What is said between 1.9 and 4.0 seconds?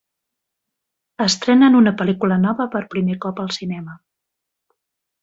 pel·lícula nova per primer cop al cinema.